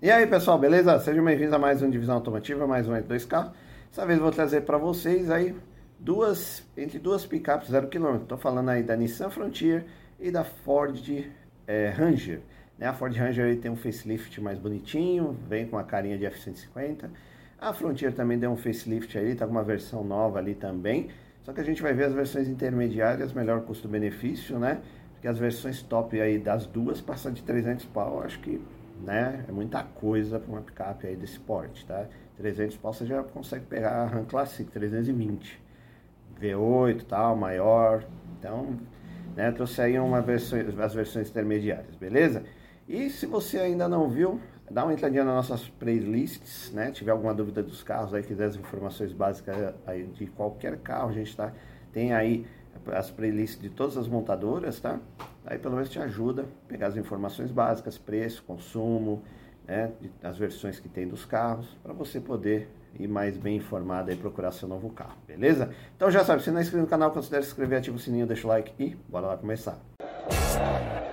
E 0.00 0.12
aí 0.12 0.28
pessoal, 0.28 0.56
beleza? 0.56 0.96
Sejam 1.00 1.24
bem-vindos 1.24 1.52
a 1.52 1.58
mais 1.58 1.82
um 1.82 1.90
Divisão 1.90 2.14
Automotiva, 2.14 2.68
mais 2.68 2.86
um 2.86 2.92
R2 2.92 3.50
Dessa 3.90 4.06
vez 4.06 4.20
vou 4.20 4.30
trazer 4.30 4.60
para 4.60 4.78
vocês 4.78 5.28
aí 5.28 5.56
duas, 5.98 6.62
entre 6.76 7.00
duas 7.00 7.26
picapes 7.26 7.68
0 7.68 7.88
km. 7.88 8.14
Estou 8.22 8.38
falando 8.38 8.68
aí 8.68 8.84
da 8.84 8.94
Nissan 8.94 9.28
Frontier 9.28 9.86
e 10.20 10.30
da 10.30 10.44
Ford 10.44 11.02
é, 11.66 11.88
Ranger. 11.88 12.38
Né? 12.78 12.86
A 12.86 12.92
Ford 12.92 13.12
Ranger 13.12 13.58
tem 13.58 13.72
um 13.72 13.74
facelift 13.74 14.40
mais 14.40 14.56
bonitinho, 14.56 15.36
vem 15.48 15.66
com 15.66 15.76
a 15.76 15.82
carinha 15.82 16.16
de 16.16 16.26
F-150. 16.26 17.10
A 17.60 17.72
Frontier 17.72 18.12
também 18.14 18.38
deu 18.38 18.52
um 18.52 18.56
facelift 18.56 19.18
aí, 19.18 19.34
tá 19.34 19.46
com 19.46 19.50
uma 19.50 19.64
versão 19.64 20.04
nova 20.04 20.38
ali 20.38 20.54
também. 20.54 21.08
Só 21.42 21.52
que 21.52 21.60
a 21.60 21.64
gente 21.64 21.82
vai 21.82 21.92
ver 21.92 22.04
as 22.04 22.12
versões 22.12 22.46
intermediárias, 22.46 23.32
melhor 23.32 23.62
custo-benefício, 23.62 24.60
né? 24.60 24.78
Porque 25.14 25.26
as 25.26 25.38
versões 25.38 25.82
top 25.82 26.20
aí 26.20 26.38
das 26.38 26.66
duas 26.66 27.00
passam 27.00 27.32
de 27.32 27.42
300 27.42 27.84
pau, 27.86 28.22
acho 28.22 28.38
que 28.38 28.62
né, 29.02 29.44
é 29.48 29.52
muita 29.52 29.82
coisa 29.82 30.38
para 30.38 30.50
uma 30.50 30.62
picape 30.62 31.06
aí 31.06 31.16
desse 31.16 31.38
porte, 31.38 31.84
tá? 31.86 32.06
300 32.36 32.76
pau 32.76 32.92
você 32.92 33.04
já 33.06 33.22
consegue 33.22 33.64
pegar 33.66 33.90
a 33.90 34.04
Ram 34.06 34.24
Classic 34.24 34.70
320. 34.70 35.60
V8 36.40 37.02
tal, 37.04 37.36
maior. 37.36 38.04
Então, 38.38 38.78
né, 39.36 39.50
trouxe 39.50 39.80
aí 39.80 39.98
uma 39.98 40.20
versão, 40.20 40.58
as 40.82 40.94
versões 40.94 41.28
intermediárias, 41.28 41.94
beleza? 41.96 42.44
E 42.88 43.10
se 43.10 43.26
você 43.26 43.58
ainda 43.58 43.88
não 43.88 44.08
viu, 44.08 44.40
dá 44.70 44.84
uma 44.84 44.92
entradinha 44.92 45.24
nas 45.24 45.34
nossas 45.34 45.68
playlists, 45.68 46.72
né? 46.72 46.90
Tiver 46.90 47.10
alguma 47.10 47.34
dúvida 47.34 47.62
dos 47.62 47.82
carros 47.82 48.14
aí, 48.14 48.22
quiser 48.22 48.46
as 48.46 48.56
informações 48.56 49.12
básicas 49.12 49.74
aí 49.86 50.04
de 50.04 50.26
qualquer 50.26 50.78
carro, 50.78 51.10
a 51.10 51.12
gente 51.12 51.36
tá, 51.36 51.52
tem 51.92 52.12
aí 52.12 52.46
as 52.92 53.10
playlists 53.10 53.60
de 53.60 53.70
todas 53.70 53.96
as 53.96 54.08
montadoras, 54.08 54.80
tá? 54.80 54.98
Aí 55.46 55.58
pelo 55.58 55.74
menos 55.74 55.90
te 55.90 55.98
ajuda 55.98 56.42
a 56.42 56.68
pegar 56.68 56.88
as 56.88 56.96
informações 56.96 57.50
básicas, 57.50 57.96
preço, 57.96 58.42
consumo, 58.44 59.22
né? 59.66 59.92
As 60.22 60.38
versões 60.38 60.78
que 60.78 60.88
tem 60.88 61.06
dos 61.06 61.24
carros, 61.24 61.76
para 61.82 61.92
você 61.92 62.20
poder 62.20 62.70
ir 62.98 63.06
mais 63.06 63.36
bem 63.36 63.56
informado 63.56 64.10
e 64.10 64.16
procurar 64.16 64.50
seu 64.52 64.68
novo 64.68 64.90
carro, 64.90 65.18
beleza? 65.26 65.70
Então 65.96 66.10
já 66.10 66.24
sabe, 66.24 66.42
se 66.42 66.50
não 66.50 66.58
é 66.58 66.62
inscrito 66.62 66.82
no 66.82 66.88
canal, 66.88 67.10
considere 67.10 67.42
se 67.42 67.50
inscrever, 67.50 67.78
ativa 67.78 67.96
o 67.96 68.00
sininho, 68.00 68.26
deixa 68.26 68.46
o 68.46 68.50
like 68.50 68.72
e 68.78 68.96
bora 69.08 69.26
lá 69.26 69.36
começar. 69.36 69.78
Bom, 69.98 71.07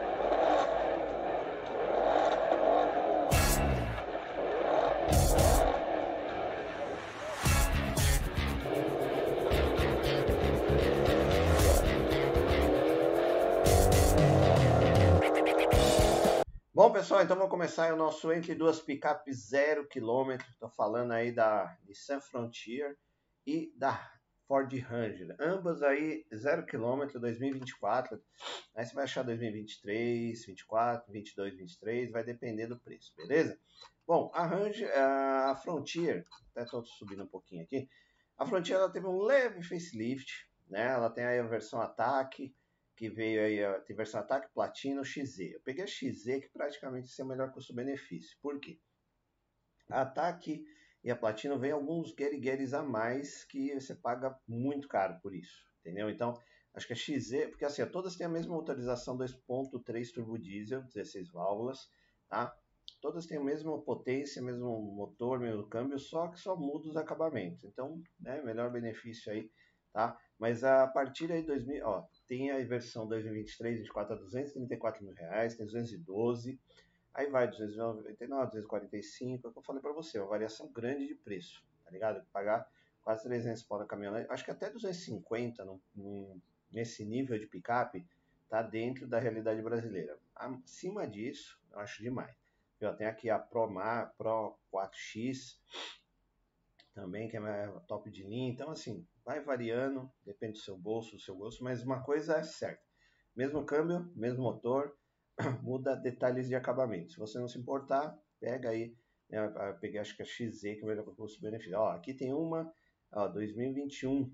começar 17.76 17.94
o 17.94 17.98
nosso 17.98 18.32
entre 18.32 18.56
duas 18.56 18.80
picapes 18.80 19.50
0 19.50 19.86
km. 19.90 20.42
Estou 20.50 20.70
falando 20.70 21.12
aí 21.12 21.34
da 21.34 21.78
Nissan 21.86 22.22
Frontier 22.22 22.98
e 23.46 23.74
da 23.76 24.14
Ford 24.48 24.74
Ranger. 24.80 25.36
Ambas 25.38 25.84
aí 25.84 26.26
0 26.34 26.66
km 26.66 27.20
2024. 27.20 28.18
Aí 28.74 28.86
você 28.86 28.96
vai 28.96 29.04
achar 29.04 29.24
2023, 29.24 30.46
24, 30.46 31.12
22, 31.12 31.58
23, 31.58 32.12
vai 32.12 32.24
depender 32.24 32.68
do 32.68 32.80
preço, 32.80 33.14
beleza? 33.18 33.60
Bom, 34.08 34.32
a 34.34 34.46
Ranger, 34.46 34.90
a 34.98 35.60
Frontier, 35.62 36.26
até 36.52 36.64
estou 36.64 36.86
subindo 36.86 37.24
um 37.24 37.28
pouquinho 37.28 37.62
aqui. 37.64 37.90
A 38.38 38.46
Frontier 38.46 38.80
ela 38.80 38.90
teve 38.90 39.06
um 39.06 39.22
leve 39.22 39.62
facelift, 39.62 40.50
né? 40.70 40.94
Ela 40.94 41.10
tem 41.10 41.26
aí 41.26 41.40
a 41.40 41.44
versão 41.44 41.82
ataque 41.82 42.56
que 42.96 43.10
veio 43.10 43.42
aí, 43.42 43.82
tem 43.82 43.96
versão 43.96 44.22
ataque, 44.22 44.54
platino, 44.54 45.04
XZ. 45.04 45.40
Eu 45.54 45.62
peguei 45.62 45.84
a 45.84 45.88
XZ, 45.88 46.40
que 46.42 46.50
praticamente 46.52 47.10
é 47.20 47.24
o 47.24 47.28
melhor 47.28 47.52
custo-benefício. 47.52 48.38
Por 48.42 48.60
quê? 48.60 48.80
A 49.90 50.02
ataque 50.02 50.66
e 51.04 51.12
a 51.12 51.16
platino 51.16 51.60
vem 51.60 51.72
alguns 51.72 52.16
guerigueres 52.16 52.74
a 52.74 52.82
mais 52.82 53.44
que 53.44 53.74
você 53.74 53.94
paga 53.94 54.36
muito 54.48 54.88
caro 54.88 55.20
por 55.22 55.36
isso, 55.36 55.64
entendeu? 55.80 56.10
Então, 56.10 56.34
acho 56.74 56.88
que 56.88 56.94
a 56.94 56.96
XZ, 56.96 57.50
porque 57.50 57.66
assim, 57.66 57.86
todas 57.86 58.16
têm 58.16 58.26
a 58.26 58.30
mesma 58.30 58.56
motorização 58.56 59.16
2.3 59.16 60.12
turbo 60.12 60.40
diesel, 60.40 60.82
16 60.82 61.30
válvulas, 61.32 61.90
tá? 62.28 62.58
Todas 63.02 63.28
têm 63.28 63.38
a 63.38 63.44
mesma 63.44 63.80
potência, 63.84 64.42
mesmo 64.42 64.82
motor, 64.82 65.40
mesmo 65.40 65.68
câmbio, 65.68 66.00
só 66.00 66.28
que 66.28 66.40
só 66.40 66.56
muda 66.56 66.88
os 66.88 66.98
acabamentos. 66.98 67.64
Então, 67.66 68.02
né, 68.20 68.42
melhor 68.42 68.72
benefício 68.72 69.32
aí, 69.32 69.52
tá? 69.94 70.18
Mas 70.40 70.64
a 70.64 70.88
partir 70.88 71.32
aí 71.32 71.42
de 71.42 71.48
2000, 71.48 71.86
ó, 71.86 72.08
tem 72.28 72.52
a 72.52 72.64
versão 72.64 73.08
2023, 73.08 73.80
24 73.80 74.14
a 74.14 74.18
234 74.18 75.04
mil 75.04 75.14
reais, 75.14 75.56
tem 75.56 75.66
212, 75.66 76.60
aí 77.14 77.30
vai 77.30 77.48
299, 77.48 78.52
245, 78.52 79.48
é 79.48 79.50
o 79.50 79.54
que 79.54 79.60
eu 79.60 79.64
falei 79.64 79.82
para 79.82 79.94
você, 79.94 80.20
uma 80.20 80.28
variação 80.28 80.72
grande 80.72 81.08
de 81.08 81.16
preço, 81.16 81.64
tá 81.84 81.92
ligado? 81.92 82.26
Pagar 82.32 82.70
quase 83.04 83.24
300 83.24 83.64
pau 83.64 83.80
na 83.80 83.86
caminhonete, 83.86 84.32
acho 84.32 84.44
que 84.44 84.52
até 84.52 84.70
250 84.70 85.64
no, 85.64 85.82
no, 85.96 86.42
nesse 86.72 87.06
nível 87.06 87.38
de 87.38 87.46
picape 87.46 88.06
tá 88.50 88.62
dentro 88.62 89.08
da 89.08 89.20
realidade 89.20 89.62
brasileira. 89.62 90.18
Acima 90.36 91.08
disso, 91.08 91.60
eu 91.72 91.80
acho 91.80 92.02
demais. 92.02 92.36
Eu 92.80 92.94
tenho 92.96 93.10
aqui 93.10 93.30
a 93.30 93.40
Pro, 93.40 93.70
Mar, 93.70 94.14
Pro 94.18 94.58
4X, 94.72 95.58
também, 96.94 97.28
que 97.28 97.38
é 97.38 97.68
top 97.88 98.10
de 98.10 98.24
linha. 98.24 98.50
Então, 98.50 98.72
assim, 98.72 99.06
vai 99.26 99.42
variando, 99.42 100.10
depende 100.24 100.54
do 100.54 100.60
seu 100.60 100.78
bolso, 100.78 101.16
do 101.16 101.22
seu 101.22 101.36
gosto, 101.36 101.64
mas 101.64 101.84
uma 101.84 102.04
coisa 102.04 102.38
é 102.38 102.44
certa. 102.44 102.84
Mesmo 103.36 103.66
câmbio, 103.66 104.12
mesmo 104.16 104.44
motor, 104.44 104.96
muda 105.64 105.96
detalhes 105.96 106.48
de 106.48 106.56
acabamento. 106.56 107.12
Se 107.12 107.20
você 107.20 107.40
não 107.40 107.48
se 107.48 107.58
importar, 107.58 108.18
pega 108.40 108.70
aí, 108.70 108.96
né, 109.30 109.42
peguei 109.82 110.00
acho 110.00 110.16
que 110.16 110.22
a 110.22 110.26
XZ, 110.26 110.62
que 110.62 110.84
o 110.84 110.86
melhor 110.86 111.04
custo-benefício. 111.16 111.78
Ó, 111.78 111.90
aqui 111.90 112.14
tem 112.14 112.32
uma, 112.32 112.72
ó, 113.12 113.28
2021, 113.28 114.32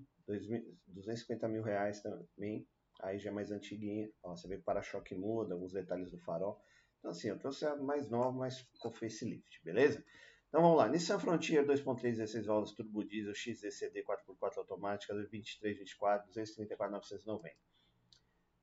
250 0.86 1.48
mil 1.48 1.62
reais 1.62 2.00
também, 2.02 2.68
aí 3.00 3.18
já 3.18 3.30
é 3.30 3.32
mais 3.32 3.50
antiguinha, 3.50 4.10
ó, 4.22 4.36
você 4.36 4.46
vê 4.46 4.56
que 4.56 4.60
o 4.60 4.64
para-choque 4.64 5.14
muda, 5.14 5.54
alguns 5.54 5.72
detalhes 5.72 6.10
do 6.10 6.18
farol. 6.18 6.60
Então 6.98 7.10
assim, 7.10 7.28
eu 7.28 7.38
trouxe 7.38 7.64
a 7.66 7.74
mais 7.76 8.08
nova, 8.08 8.30
mas 8.30 8.62
com 8.78 8.92
facelift, 8.92 9.60
beleza? 9.64 10.04
Então 10.52 10.60
vamos 10.60 10.76
lá, 10.76 10.86
Nissan 10.86 11.18
Frontier 11.18 11.64
2.3 11.64 12.02
16 12.14 12.44
válvulas 12.44 12.72
turbo 12.72 13.02
diesel 13.02 13.34
XZCD 13.34 14.04
4x4 14.04 14.58
automática 14.58 15.14
23 15.14 15.78
24 15.78 16.26
234 16.26 16.92
990. 16.92 17.56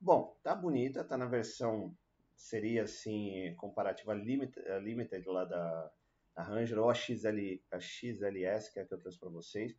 Bom, 0.00 0.38
tá 0.40 0.54
bonita, 0.54 1.02
tá 1.02 1.18
na 1.18 1.26
versão 1.26 1.92
seria 2.36 2.84
assim 2.84 3.52
comparativa 3.56 4.14
limited, 4.14 4.64
limited 4.84 5.28
lá 5.28 5.44
da, 5.44 5.90
da 6.36 6.44
Ranger 6.44 6.78
ou 6.78 6.90
a, 6.90 6.94
XL, 6.94 7.60
a 7.72 7.80
XLS 7.80 8.72
que 8.72 8.78
é 8.78 8.82
a 8.82 8.86
que 8.86 8.94
eu 8.94 8.98
trouxe 8.98 9.18
para 9.18 9.30
vocês. 9.30 9.76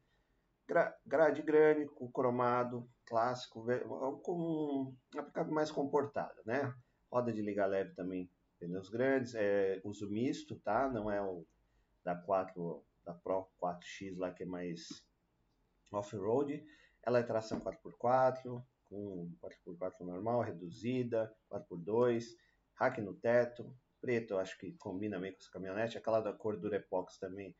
Gra, 0.67 0.93
grade 1.05 1.41
grande, 1.41 1.89
cromado, 2.13 2.89
clássico, 3.05 3.65
com 4.21 4.93
uma 5.15 5.23
pickup 5.23 5.49
mais 5.49 5.71
comportada, 5.71 6.41
né? 6.45 6.75
Roda 7.09 7.31
de 7.31 7.41
liga 7.41 7.65
leve 7.65 7.93
também, 7.93 8.29
pneus 8.59 8.89
grandes, 8.89 9.33
é 9.33 9.79
uso 9.85 10.09
misto, 10.09 10.59
tá? 10.59 10.89
Não 10.89 11.09
é 11.09 11.21
o 11.21 11.45
da 12.03 12.15
4, 12.15 12.83
da 13.05 13.13
Pro 13.13 13.47
4X 13.61 14.17
lá 14.17 14.31
que 14.31 14.43
é 14.43 14.45
mais 14.45 15.03
off-road. 15.91 16.63
Ela 17.03 17.19
é 17.19 17.23
tração 17.23 17.59
4x4, 17.59 18.63
com 18.89 19.31
4x4 19.41 20.01
normal, 20.01 20.41
reduzida, 20.41 21.33
4x2, 21.49 22.23
rack 22.75 23.01
no 23.01 23.13
teto, 23.13 23.75
preto, 23.99 24.37
acho 24.37 24.57
que 24.57 24.73
combina 24.73 25.19
bem 25.19 25.31
com 25.31 25.39
essa 25.39 25.51
caminhonete. 25.51 25.97
Aquela 25.97 26.19
da 26.19 26.33
cor 26.33 26.57
do 26.57 26.73
Epox 26.73 27.17
também, 27.17 27.55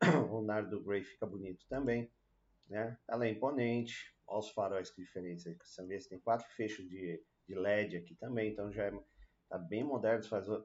o 0.30 0.42
Nardo 0.42 0.82
Grey 0.82 1.02
fica 1.02 1.26
bonito 1.26 1.66
também. 1.68 2.10
Né? 2.68 2.98
Ela 3.08 3.26
é 3.26 3.30
imponente, 3.30 4.14
olha 4.26 4.38
os 4.40 4.50
faróis 4.50 4.90
que 4.90 5.02
diferentes 5.02 5.46
aí. 5.46 5.56
Você 5.62 5.84
vê, 5.86 5.98
tem 5.98 6.18
quatro 6.18 6.46
fechos 6.50 6.88
de, 6.88 7.22
de 7.46 7.54
LED 7.54 7.96
aqui 7.96 8.14
também, 8.14 8.52
então 8.52 8.70
já 8.72 8.84
é 8.84 8.92
Tá 9.48 9.58
bem 9.58 9.84
moderno 9.84 10.24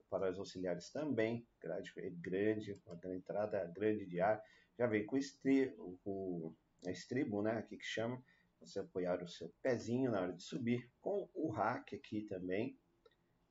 para 0.09 0.31
os 0.31 0.39
auxiliares 0.39 0.91
também. 0.91 1.47
Grade 1.61 1.91
é 1.97 2.09
grande, 2.09 2.81
uma 2.85 3.15
entrada 3.15 3.63
grande 3.75 4.05
de 4.05 4.19
ar. 4.19 4.41
Já 4.77 4.87
vem 4.87 5.05
com 5.05 5.17
estribo, 5.17 5.99
o 6.03 6.55
estribo, 6.87 7.41
né? 7.43 7.59
Aqui 7.59 7.77
que 7.77 7.85
chama. 7.85 8.21
Você 8.59 8.79
apoiar 8.79 9.21
o 9.23 9.27
seu 9.27 9.53
pezinho 9.61 10.11
na 10.11 10.21
hora 10.21 10.33
de 10.33 10.41
subir. 10.41 10.91
Com 10.99 11.29
o 11.33 11.49
rack 11.49 11.95
aqui 11.95 12.23
também. 12.23 12.77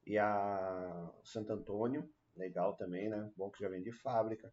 E 0.05 0.19
a 0.19 1.13
Santo 1.23 1.53
Antônio, 1.53 2.09
legal 2.37 2.77
também, 2.77 3.09
né? 3.09 3.31
Bom 3.37 3.51
que 3.51 3.63
já 3.63 3.69
vem 3.69 3.83
de 3.83 3.93
fábrica. 3.93 4.53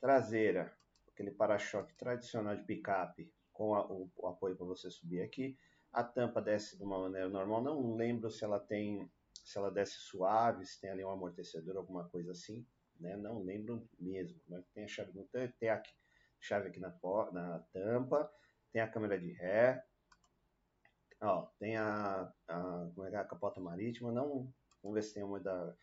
Traseira, 0.00 0.76
aquele 1.08 1.32
para-choque 1.32 1.94
tradicional 1.96 2.56
de 2.56 2.62
picape 2.62 3.32
com 3.52 3.74
a, 3.74 3.84
o, 3.90 4.10
o 4.16 4.26
apoio 4.28 4.54
para 4.54 4.66
você 4.66 4.90
subir 4.90 5.22
aqui. 5.22 5.58
A 5.92 6.04
tampa 6.04 6.40
desce 6.42 6.76
de 6.76 6.84
uma 6.84 7.00
maneira 7.00 7.28
normal. 7.28 7.62
Não 7.62 7.94
lembro 7.94 8.30
se 8.30 8.44
ela 8.44 8.60
tem 8.60 9.10
se 9.46 9.56
ela 9.56 9.70
desce 9.70 9.94
suave, 10.00 10.66
se 10.66 10.80
tem 10.80 10.90
ali 10.90 11.04
um 11.04 11.10
amortecedor, 11.10 11.76
alguma 11.76 12.08
coisa 12.08 12.32
assim, 12.32 12.66
né? 12.98 13.16
Não 13.16 13.44
lembro 13.44 13.88
mesmo. 13.96 14.40
Mas 14.48 14.66
tem 14.74 14.84
a 14.84 14.88
chave 14.88 15.12
no 15.14 15.24
tem 15.24 15.70
a 15.70 15.80
chave 16.40 16.68
aqui 16.68 16.80
na, 16.80 16.92
na 17.32 17.60
tampa, 17.72 18.28
tem 18.72 18.82
a 18.82 18.90
câmera 18.90 19.16
de 19.16 19.30
ré, 19.32 19.86
ó, 21.20 21.46
tem 21.60 21.76
a, 21.76 22.28
a, 22.48 22.90
como 22.92 23.06
é, 23.06 23.12
é 23.12 23.16
a 23.16 23.24
capota 23.24 23.60
marítima, 23.60 24.10
não, 24.10 24.52
vamos 24.82 24.94
ver 24.94 25.02
se 25.02 25.14
tem 25.14 25.22
uma 25.22 25.38
da, 25.38 25.76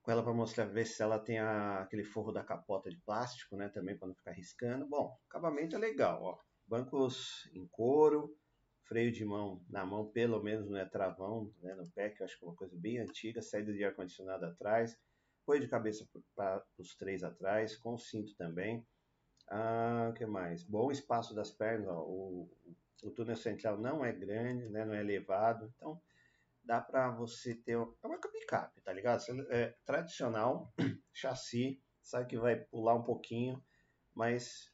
com 0.00 0.12
ela 0.12 0.22
para 0.22 0.32
mostrar, 0.32 0.66
ver 0.66 0.86
se 0.86 1.02
ela 1.02 1.18
tem 1.18 1.40
a, 1.40 1.80
aquele 1.80 2.04
forro 2.04 2.30
da 2.30 2.44
capota 2.44 2.88
de 2.88 2.96
plástico, 2.98 3.56
né? 3.56 3.68
Também 3.70 3.98
para 3.98 4.06
não 4.06 4.14
ficar 4.14 4.32
riscando. 4.32 4.86
Bom, 4.86 5.18
acabamento 5.28 5.74
é 5.74 5.78
legal, 5.80 6.22
ó. 6.22 6.38
Bancos 6.64 7.50
em 7.52 7.66
couro, 7.66 8.38
freio 8.86 9.12
de 9.12 9.24
mão 9.24 9.62
na 9.68 9.84
mão, 9.84 10.06
pelo 10.10 10.42
menos 10.42 10.68
não 10.68 10.78
é 10.78 10.84
travão, 10.84 11.52
né? 11.62 11.74
No 11.74 11.88
pé, 11.90 12.10
que 12.10 12.22
eu 12.22 12.26
acho 12.26 12.38
que 12.38 12.44
é 12.44 12.48
uma 12.48 12.56
coisa 12.56 12.76
bem 12.76 12.98
antiga, 12.98 13.42
saída 13.42 13.72
de 13.72 13.84
ar-condicionado 13.84 14.44
atrás, 14.46 14.98
apoio 15.42 15.60
de 15.60 15.68
cabeça 15.68 16.06
para 16.34 16.64
os 16.78 16.94
três 16.94 17.22
atrás, 17.22 17.76
com 17.76 17.96
cinto 17.96 18.34
também. 18.36 18.86
Ah, 19.48 20.12
que 20.16 20.26
mais? 20.26 20.62
Bom 20.64 20.90
espaço 20.90 21.34
das 21.34 21.50
pernas, 21.50 21.88
ó. 21.88 22.02
O, 22.02 22.50
o 23.02 23.10
túnel 23.10 23.36
central 23.36 23.78
não 23.78 24.04
é 24.04 24.12
grande, 24.12 24.68
né? 24.68 24.84
Não 24.84 24.94
é 24.94 25.00
elevado, 25.00 25.72
então 25.76 26.00
dá 26.62 26.80
para 26.80 27.10
você 27.10 27.54
ter 27.54 27.72
é 27.72 28.06
uma 28.06 28.18
picape, 28.18 28.80
tá 28.80 28.92
ligado? 28.92 29.22
É 29.50 29.74
tradicional, 29.84 30.72
chassi, 31.12 31.82
sabe 32.02 32.26
que 32.26 32.38
vai 32.38 32.56
pular 32.56 32.94
um 32.94 33.02
pouquinho, 33.02 33.62
mas 34.14 34.72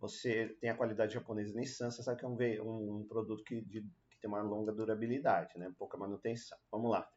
você 0.00 0.56
tem 0.60 0.70
a 0.70 0.76
qualidade 0.76 1.14
japonesa 1.14 1.58
Nissan, 1.58 1.90
você 1.90 2.02
sabe 2.02 2.20
que 2.20 2.24
é 2.24 2.28
um, 2.62 2.98
um 2.98 3.06
produto 3.08 3.42
que, 3.44 3.60
de, 3.62 3.82
que, 3.82 4.20
tem 4.20 4.28
uma 4.28 4.42
longa 4.42 4.72
durabilidade, 4.72 5.58
né? 5.58 5.72
pouca 5.78 5.96
manutenção. 5.96 6.58
Vamos 6.70 6.90
lá. 6.90 7.08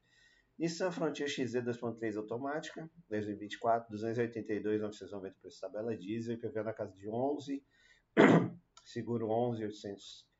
Nissan 0.57 0.91
Frontier 0.91 1.27
XZ 1.27 1.55
2.3 1.55 2.17
automática, 2.17 2.89
2024, 3.09 3.95
282.990 3.95 5.33
preço 5.41 5.61
tabela 5.61 5.97
diesel, 5.97 6.33
IPV 6.35 6.63
na 6.63 6.73
casa 6.73 6.95
de 6.95 7.09
11, 7.09 7.63
seguro 8.85 9.27
11.800 9.27 10.31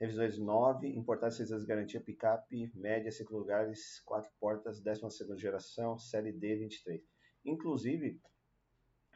Revisões 0.00 0.38
9, 0.38 0.88
importados 0.96 1.36
6 1.36 1.52
anos 1.52 1.64
de 1.64 1.68
garantia, 1.68 2.00
picape, 2.00 2.72
média, 2.74 3.12
5 3.12 3.36
lugares, 3.36 4.00
4 4.06 4.32
portas, 4.40 4.80
12 4.80 5.02
geração, 5.36 5.98
série 5.98 6.32
D 6.32 6.56
23. 6.56 7.02
Inclusive, 7.44 8.18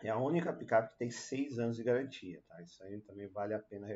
é 0.02 0.10
a 0.10 0.18
única 0.18 0.52
picape 0.52 0.92
que 0.92 0.98
tem 0.98 1.10
6 1.10 1.58
anos 1.58 1.76
de 1.76 1.84
garantia, 1.84 2.42
tá? 2.48 2.62
Isso 2.62 2.82
aí 2.82 3.00
também 3.00 3.28
vale 3.28 3.54
a 3.54 3.58
pena 3.58 3.86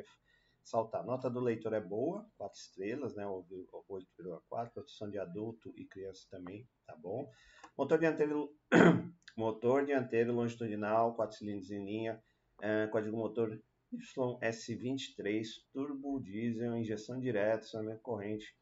ressaltar. 0.60 1.04
Nota 1.04 1.28
do 1.28 1.40
leitor 1.40 1.72
é 1.72 1.80
boa, 1.80 2.26
4 2.36 2.58
estrelas, 2.58 3.14
né? 3.14 3.24
8,4, 3.24 4.72
proteção 4.72 5.10
de 5.10 5.18
adulto 5.18 5.72
e 5.76 5.84
criança 5.84 6.26
também, 6.30 6.66
tá 6.86 6.96
bom? 6.96 7.30
Motor 7.76 7.98
dianteiro, 7.98 8.50
motor 9.36 9.84
dianteiro 9.84 10.32
longitudinal, 10.32 11.14
4 11.14 11.36
cilindros 11.36 11.70
em 11.70 11.84
linha, 11.84 12.22
é, 12.60 12.86
código 12.88 13.16
motor 13.16 13.60
YS23 13.92 15.46
turbo 15.72 16.20
diesel, 16.20 16.76
injeção 16.76 17.18
direta, 17.18 17.64
acionamento 17.64 18.02
corrente, 18.02 18.54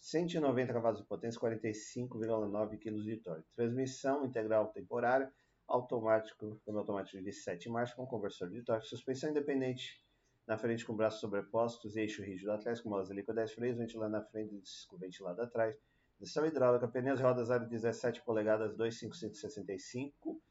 190 0.00 0.72
cavalos 0.72 1.00
de 1.00 1.06
potência, 1.06 1.40
45,9 1.40 2.78
kg 2.78 3.02
de 3.02 3.16
torque. 3.18 3.48
Transmissão 3.54 4.24
integral 4.26 4.72
temporária, 4.72 5.32
automático, 5.66 6.60
com 6.64 6.76
automático 6.76 7.22
de 7.22 7.32
7 7.32 7.68
marchas 7.68 7.94
com 7.94 8.06
conversor 8.06 8.50
de 8.50 8.62
torque, 8.62 8.86
suspensão 8.86 9.30
independente 9.30 10.02
na 10.46 10.58
frente 10.58 10.84
com 10.84 10.94
braços 10.94 11.20
sobrepostos, 11.20 11.96
eixo 11.96 12.22
rígido 12.22 12.50
atrás 12.50 12.80
com 12.80 12.88
molas 12.88 13.10
helico 13.10 13.32
10 13.32 13.52
freios, 13.52 13.78
ventilador 13.78 14.10
na 14.10 14.22
frente 14.22 14.62
com 14.88 14.96
ventilado 14.98 15.40
atrás, 15.40 15.76
direção 16.18 16.44
hidráulica, 16.46 16.88
pneus 16.88 17.20
rodas 17.20 17.50
aro 17.50 17.68
17 17.68 18.22
polegadas 18.22 18.74
25565 18.76 20.42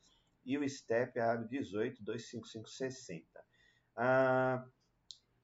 e 0.46 0.58
o 0.58 0.68
step 0.68 1.20
aro 1.20 1.48
18 1.48 2.04
25560. 2.04 3.26
A, 3.96 4.66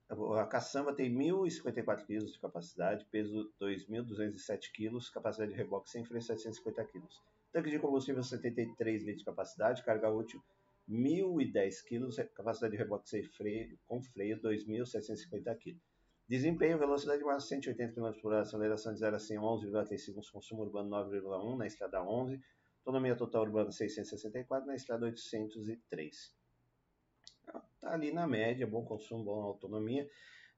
a 0.09 0.45
caçamba 0.47 0.95
tem 0.95 1.13
1.054 1.13 2.05
kg 2.05 2.25
de 2.25 2.39
capacidade, 2.39 3.05
peso 3.11 3.53
2.207 3.61 4.71
kg, 4.73 5.11
capacidade 5.13 5.51
de 5.51 5.57
reboque 5.57 5.89
sem 5.89 6.05
freio 6.05 6.21
750 6.21 6.85
kg. 6.85 7.07
Tanque 7.57 7.71
de 7.71 7.80
combustível 7.80 8.21
73 8.21 9.01
litros 9.01 9.18
de 9.18 9.25
capacidade, 9.25 9.83
carga 9.83 10.12
útil 10.12 10.39
1.010 10.88 11.83
kg, 11.88 12.30
capacidade 12.36 12.71
de 12.71 12.77
reboque 12.77 13.09
sem 13.09 13.24
freio, 13.24 13.75
com 13.88 14.00
freio 14.00 14.39
2.750 14.39 15.57
kg. 15.57 15.75
Desempenho, 16.30 16.77
velocidade 16.77 17.24
máxima 17.24 17.62
180 17.62 17.94
km 17.95 18.21
por 18.21 18.31
hora, 18.31 18.44
aceleração 18.44 18.94
de 18.94 19.00
0 19.00 19.15
a 19.15 19.19
100 19.19 19.38
11,3 19.39 19.98
segundos, 19.98 20.30
consumo 20.30 20.62
urbano 20.62 20.92
9,1 20.92 21.57
na 21.57 21.65
estrada 21.65 22.04
11, 22.04 22.39
autonomia 22.86 23.15
total 23.15 23.42
urbana 23.42 23.71
664 23.71 24.68
na 24.68 24.75
estrada 24.75 25.07
803 25.07 26.38
está 27.88 27.94
ali 27.94 28.12
na 28.12 28.27
média, 28.27 28.68
bom 28.68 28.86
consumo, 28.86 29.24
boa 29.24 29.45
autonomia. 29.45 30.07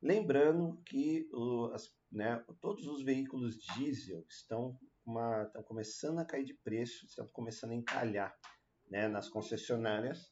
Lembrando 0.02 0.82
que 0.86 1.30
o, 1.32 1.72
as, 1.74 1.94
né, 2.12 2.44
todos 2.60 2.88
os 2.88 3.04
veículos 3.04 3.58
diesel 3.62 4.26
estão, 4.28 4.78
uma, 5.10 5.44
estão 5.44 5.64
começando 5.64 6.20
a 6.20 6.26
cair 6.26 6.46
de 6.46 6.54
preço, 6.54 7.06
estão 7.06 7.28
começando 7.28 7.72
a 7.72 7.76
encalhar 7.76 8.36
né, 8.88 9.08
nas 9.08 9.28
concessionárias. 9.28 10.32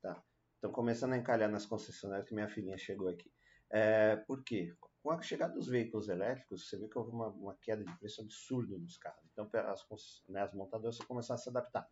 Tá? 0.00 0.22
Estão 0.54 0.72
começando 0.72 1.14
a 1.14 1.18
encalhar 1.18 1.50
nas 1.50 1.66
concessionárias, 1.66 2.28
que 2.28 2.34
minha 2.34 2.48
filhinha 2.48 2.78
chegou 2.78 3.08
aqui. 3.08 3.32
É, 3.70 4.16
por 4.16 4.44
quê? 4.44 4.74
Com 5.02 5.10
a 5.10 5.20
chegada 5.20 5.54
dos 5.54 5.66
veículos 5.66 6.08
elétricos, 6.08 6.68
você 6.68 6.78
vê 6.78 6.88
que 6.88 6.96
houve 6.96 7.10
uma, 7.10 7.28
uma 7.28 7.56
queda 7.60 7.84
de 7.84 7.98
preço 7.98 8.20
absurda 8.20 8.78
nos 8.78 8.96
carros. 8.96 9.24
Então, 9.32 9.48
as, 9.52 9.84
né, 10.28 10.42
as 10.42 10.54
montadoras 10.54 10.98
começaram 10.98 11.40
a 11.40 11.42
se 11.42 11.48
adaptar. 11.48 11.88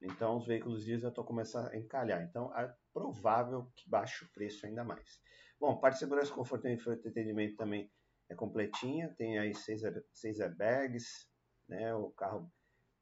Então, 0.00 0.36
os 0.36 0.46
veículos 0.46 0.84
diesel 0.84 1.10
estão 1.10 1.24
começando 1.24 1.68
a 1.68 1.76
encalhar. 1.76 2.22
Então, 2.22 2.52
é 2.56 2.74
provável 2.92 3.70
que 3.76 3.88
baixe 3.88 4.24
o 4.24 4.32
preço 4.32 4.66
ainda 4.66 4.84
mais. 4.84 5.20
Bom, 5.60 5.78
parte 5.78 5.94
de 5.94 6.00
segurança, 6.00 6.32
conforto 6.32 6.66
e 6.66 6.72
entretenimento 6.72 7.56
também 7.56 7.90
é 8.28 8.34
completinha. 8.34 9.14
Tem 9.16 9.38
aí 9.38 9.54
seis, 9.54 9.82
seis 10.12 10.40
airbags, 10.40 11.28
né? 11.68 11.94
O 11.94 12.10
carro 12.10 12.50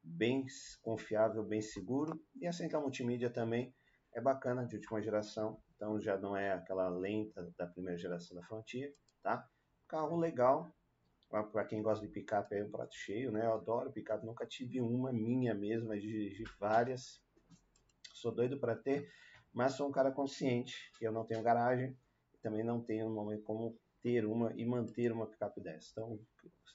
bem 0.02 0.46
confiável, 0.82 1.42
bem 1.44 1.60
seguro. 1.60 2.20
E 2.40 2.46
a 2.46 2.52
central 2.52 2.82
multimídia 2.82 3.30
também 3.30 3.74
é 4.12 4.20
bacana, 4.20 4.66
de 4.66 4.76
última 4.76 5.02
geração. 5.02 5.60
Então, 5.74 6.00
já 6.00 6.16
não 6.16 6.36
é 6.36 6.52
aquela 6.52 6.88
lenta 6.88 7.52
da 7.56 7.66
primeira 7.66 7.98
geração 7.98 8.36
da 8.36 8.42
Frontier, 8.42 8.94
tá? 9.22 9.48
Carro 9.86 10.16
legal, 10.16 10.74
para 11.28 11.64
quem 11.64 11.82
gosta 11.82 12.06
de 12.06 12.12
picape 12.12 12.54
é 12.54 12.64
um 12.64 12.70
prato 12.70 12.94
cheio, 12.94 13.30
né? 13.30 13.46
Eu 13.46 13.54
adoro 13.54 13.92
picape, 13.92 14.24
nunca 14.24 14.46
tive 14.46 14.80
uma 14.80 15.12
minha 15.12 15.54
mesmo, 15.54 15.88
mas 15.88 16.02
dirigi 16.02 16.44
várias. 16.58 17.20
Sou 18.14 18.32
doido 18.32 18.58
para 18.58 18.74
ter, 18.74 19.08
mas 19.52 19.72
sou 19.72 19.88
um 19.88 19.92
cara 19.92 20.10
consciente 20.10 20.90
eu 21.00 21.12
não 21.12 21.24
tenho 21.24 21.42
garagem 21.42 21.96
também 22.46 22.62
não 22.62 22.80
tenho 22.80 23.10
momento 23.10 23.42
como 23.42 23.76
ter 24.00 24.24
uma 24.24 24.52
e 24.54 24.64
manter 24.64 25.10
uma 25.10 25.26
picape 25.26 25.60
dessa. 25.60 25.90
Então, 25.90 26.20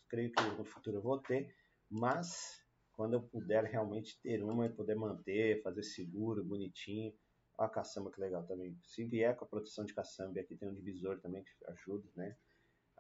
creio 0.10 0.30
que 0.34 0.44
no 0.44 0.66
futuro 0.66 0.98
eu 0.98 1.02
vou 1.02 1.18
ter, 1.18 1.56
mas 1.92 2.64
quando 2.94 3.14
eu 3.14 3.22
puder 3.22 3.66
realmente 3.66 4.20
ter 4.22 4.44
uma 4.44 4.66
e 4.66 4.70
poder 4.70 4.96
manter, 4.96 5.62
fazer 5.62 5.84
seguro, 5.84 6.44
bonitinho, 6.44 7.14
a 7.58 7.68
caçamba 7.68 8.12
que 8.12 8.20
legal 8.20 8.44
também. 8.48 8.78
Se 8.84 9.04
vier 9.06 9.36
com 9.36 9.46
a 9.46 9.48
proteção 9.48 9.86
de 9.86 9.94
caçamba, 9.94 10.40
aqui 10.40 10.56
tem 10.56 10.70
um 10.70 10.74
divisor 10.74 11.20
também 11.20 11.44
que 11.44 11.52
ajuda, 11.68 12.10
né? 12.16 12.36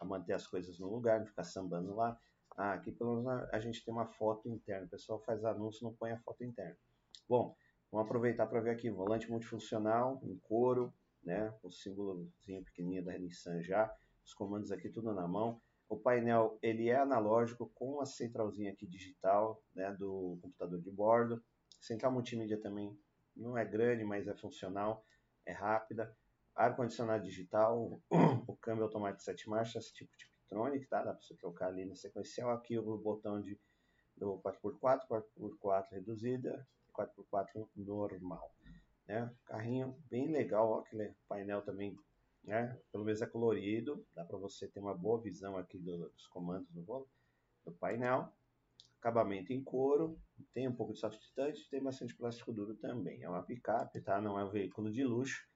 a 0.01 0.05
manter 0.05 0.33
as 0.33 0.47
coisas 0.47 0.79
no 0.79 0.89
lugar, 0.89 1.19
não 1.19 1.27
ficar 1.27 1.43
sambando 1.43 1.93
lá. 1.93 2.19
Ah, 2.57 2.73
aqui 2.73 2.91
pelo 2.91 3.21
menos 3.21 3.47
a, 3.53 3.59
gente 3.59 3.85
tem 3.85 3.93
uma 3.93 4.07
foto 4.07 4.49
interna. 4.49 4.85
O 4.87 4.89
pessoal 4.89 5.19
faz 5.21 5.45
anúncio 5.45 5.83
não 5.83 5.93
põe 5.93 6.11
a 6.11 6.19
foto 6.19 6.43
interna. 6.43 6.75
Bom, 7.29 7.55
vamos 7.91 8.07
aproveitar 8.07 8.47
para 8.47 8.59
ver 8.59 8.71
aqui. 8.71 8.89
Volante 8.89 9.29
multifuncional, 9.29 10.19
em 10.23 10.37
couro, 10.39 10.93
né? 11.23 11.53
O 11.61 11.71
símbolozinho 11.71 12.63
pequenininho 12.65 13.05
da 13.05 13.17
Nissan 13.17 13.61
já. 13.61 13.93
Os 14.25 14.33
comandos 14.33 14.71
aqui 14.71 14.89
tudo 14.89 15.13
na 15.13 15.27
mão. 15.27 15.61
O 15.91 15.97
painel 15.97 16.57
ele 16.61 16.89
é 16.89 16.95
analógico 16.95 17.69
com 17.75 17.99
a 17.99 18.05
centralzinha 18.05 18.71
aqui 18.71 18.87
digital, 18.87 19.61
né? 19.75 19.91
Do 19.99 20.39
computador 20.41 20.79
de 20.79 20.89
bordo. 20.89 21.43
Central 21.81 22.13
multimídia 22.13 22.57
também 22.57 22.97
não 23.35 23.57
é 23.57 23.65
grande, 23.65 24.03
mas 24.05 24.25
é 24.25 24.33
funcional, 24.33 25.05
é 25.45 25.51
rápida 25.51 26.15
ar-condicionado 26.55 27.23
digital, 27.23 28.01
o 28.47 28.55
câmbio 28.57 28.83
automático 28.85 29.19
de 29.19 29.23
7 29.25 29.49
marchas, 29.49 29.91
tipo 29.91 30.15
Tiptronic, 30.15 30.85
tá? 30.87 31.03
Dá 31.03 31.13
para 31.13 31.21
você 31.21 31.35
trocar 31.35 31.67
ali 31.67 31.85
na 31.85 31.95
sequencial. 31.95 32.51
Aqui 32.51 32.77
o 32.77 32.97
botão 32.97 33.41
de, 33.41 33.59
do 34.15 34.39
4x4, 34.39 35.01
4x4 35.09 35.91
reduzida, 35.91 36.67
4x4 36.93 37.67
normal. 37.75 38.53
Né? 39.07 39.29
Carrinho 39.45 39.97
bem 40.09 40.31
legal, 40.31 40.69
ó, 40.69 40.79
aquele 40.79 41.13
painel 41.27 41.61
também, 41.61 41.97
né? 42.43 42.77
Pelo 42.91 43.05
menos 43.05 43.21
é 43.21 43.27
colorido, 43.27 44.05
dá 44.13 44.25
para 44.25 44.37
você 44.37 44.67
ter 44.67 44.79
uma 44.79 44.95
boa 44.95 45.21
visão 45.21 45.57
aqui 45.57 45.77
do, 45.77 46.09
dos 46.09 46.27
comandos 46.27 46.69
do, 46.71 47.07
do 47.65 47.71
painel. 47.73 48.31
Acabamento 48.99 49.51
em 49.51 49.63
couro, 49.63 50.19
tem 50.53 50.67
um 50.67 50.75
pouco 50.75 50.93
de 50.93 50.99
soft 50.99 51.19
touch, 51.35 51.69
tem 51.69 51.81
bastante 51.81 52.15
plástico 52.15 52.53
duro 52.53 52.75
também. 52.75 53.23
É 53.23 53.29
uma 53.29 53.41
picape, 53.41 53.99
tá? 54.01 54.21
Não 54.21 54.39
é 54.39 54.45
um 54.45 54.51
veículo 54.51 54.91
de 54.91 55.03
luxo 55.03 55.49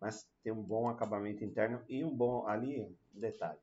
mas 0.00 0.26
tem 0.42 0.52
um 0.52 0.62
bom 0.62 0.88
acabamento 0.88 1.44
interno 1.44 1.84
e 1.88 2.02
um 2.02 2.16
bom 2.16 2.46
ali, 2.46 2.96
detalhe. 3.12 3.60